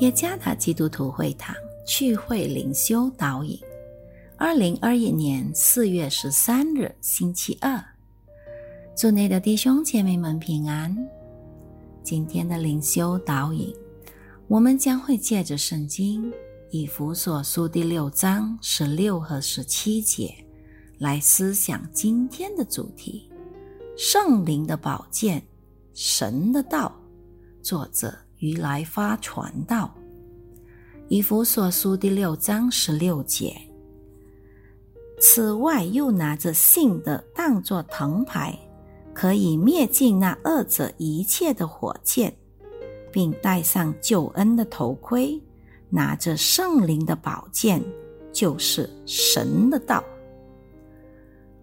[0.00, 1.52] 耶加达基督徒会堂
[1.84, 3.58] 聚会灵修导引，
[4.36, 7.84] 二零二一年四月十三日星期二，
[8.96, 10.96] 祝内的弟兄姐妹们平安。
[12.04, 13.74] 今天的灵修导引，
[14.46, 16.32] 我们将会借着圣经
[16.70, 20.32] 以弗所书第六章十六和十七节
[20.98, 23.28] 来思想今天的主题：
[23.96, 25.42] 圣灵的宝剑，
[25.92, 26.94] 神的道。
[27.60, 28.27] 作者。
[28.38, 29.92] 于来发传道，
[31.08, 33.56] 以弗所书第六章十六节。
[35.20, 38.56] 此外，又拿着信的当作藤牌，
[39.12, 42.32] 可以灭尽那二者一切的火箭，
[43.10, 45.40] 并戴上救恩的头盔，
[45.88, 47.82] 拿着圣灵的宝剑，
[48.32, 50.04] 就是神的道。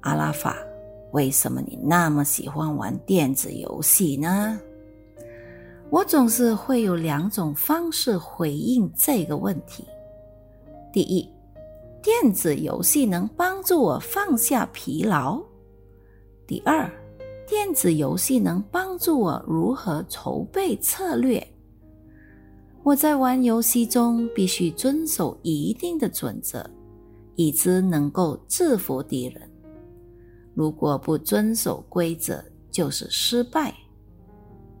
[0.00, 0.56] 阿拉法，
[1.12, 4.58] 为什么你那么喜欢玩电子游戏呢？
[5.92, 9.84] 我总是会有两种方式回应这个问题：
[10.90, 11.28] 第一，
[12.02, 15.38] 电子游戏能帮助我放下疲劳；
[16.46, 16.90] 第二，
[17.46, 21.46] 电子游戏能帮助我如何筹备策略。
[22.82, 26.64] 我在玩游戏中必须遵守一定的准则，
[27.36, 29.42] 以之能够制服敌人。
[30.54, 33.74] 如果不遵守规则，就是失败。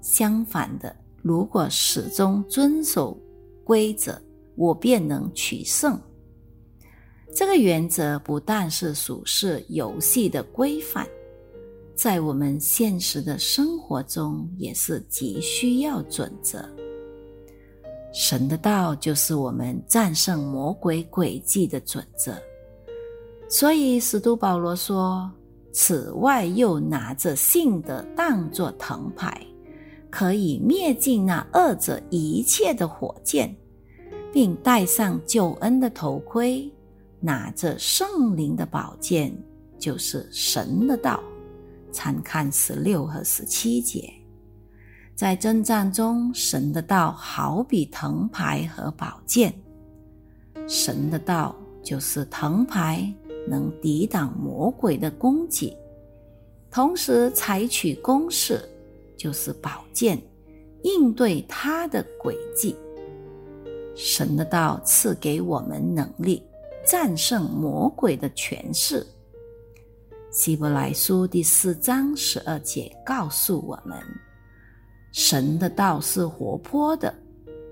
[0.00, 0.96] 相反的。
[1.22, 3.16] 如果始终遵守
[3.64, 4.20] 规则，
[4.56, 5.98] 我便能取胜。
[7.34, 11.06] 这个原则不但是属是游戏的规范，
[11.94, 16.68] 在我们现实的生活中也是极需要准则。
[18.12, 22.34] 神的道就是我们战胜魔鬼诡计的准则。
[23.48, 25.30] 所以使徒保罗说
[25.72, 29.40] ：“此外，又拿着信的当作藤牌。”
[30.12, 33.56] 可以灭尽那二者一切的火箭，
[34.30, 36.70] 并戴上救恩的头盔，
[37.18, 39.34] 拿着圣灵的宝剑，
[39.78, 41.18] 就是神的道。
[41.90, 44.12] 参看十六和十七节，
[45.14, 49.52] 在征战中，神的道好比藤牌和宝剑。
[50.68, 53.10] 神的道就是藤牌，
[53.48, 55.76] 能抵挡魔鬼的攻击，
[56.70, 58.66] 同时采取攻势。
[59.22, 60.20] 就是宝剑，
[60.82, 62.74] 应对他的诡计。
[63.94, 66.42] 神的道赐给我们能力，
[66.84, 69.06] 战胜魔鬼的权势。
[70.32, 73.96] 希伯来书第四章十二节告诉我们：
[75.12, 77.14] 神的道是活泼的，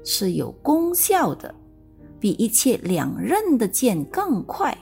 [0.04, 1.52] 是有功效的，
[2.20, 4.72] 比一切两刃的剑更快，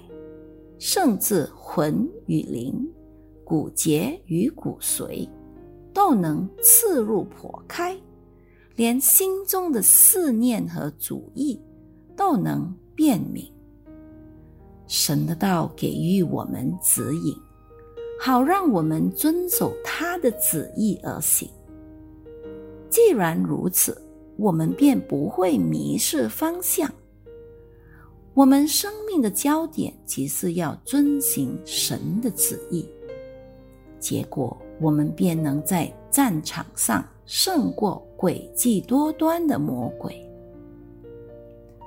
[0.78, 2.86] 甚至魂与灵、
[3.42, 5.26] 骨节与骨髓。
[5.98, 7.98] 都能刺入破开，
[8.76, 11.60] 连心中的思念和主意
[12.16, 13.44] 都能辨明。
[14.86, 17.34] 神的道给予我们指引，
[18.20, 21.50] 好让我们遵守他的旨意而行。
[22.88, 24.00] 既然如此，
[24.36, 26.88] 我们便不会迷失方向。
[28.34, 32.88] 我们生命的焦点即是要遵行神的旨意，
[33.98, 34.56] 结果。
[34.80, 40.24] 我们便能在战场上胜过诡计多端的魔鬼。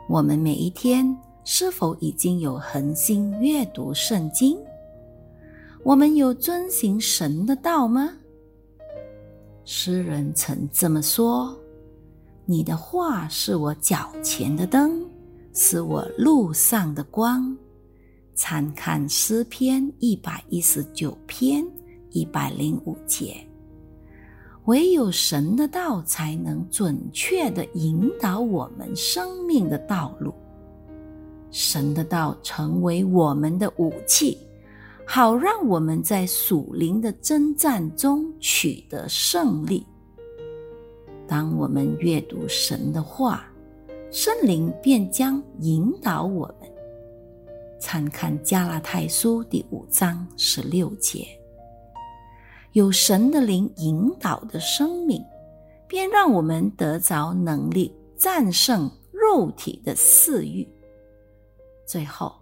[0.09, 4.57] 我们每一天是否已经有恒心阅读圣经？
[5.83, 8.13] 我们有遵行神的道吗？
[9.63, 11.57] 诗人曾这么说
[12.45, 15.03] ：“你的话是我脚前的灯，
[15.53, 17.55] 是我路上的光。”
[18.35, 21.65] 参看诗篇一百一十九篇。
[22.11, 23.35] 一百零五节，
[24.65, 30.33] 唯有神的道才能准确的引导我们生命的道路。
[31.49, 34.37] 神的道成为我们的武器，
[35.05, 39.85] 好让我们在属灵的征战中取得胜利。
[41.27, 43.45] 当我们阅读神的话，
[44.11, 46.69] 圣灵便将引导我们。
[47.79, 51.27] 参看加拉太书第五章十六节。
[52.73, 55.21] 有神的灵引导的生命，
[55.87, 60.67] 便让我们得着能力战胜肉体的私欲。
[61.85, 62.33] 最后，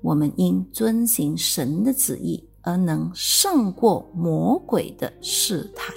[0.00, 5.92] 我们因遵行神的旨意而能胜过魔鬼的试探。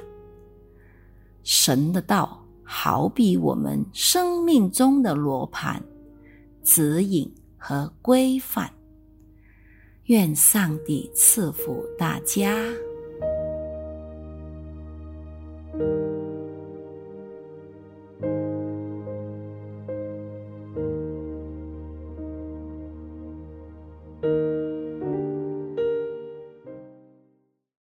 [1.43, 5.79] 神的道好比我们生命中的罗盘，
[6.63, 8.67] 指引和规范。
[10.05, 12.51] 愿上帝赐福大家。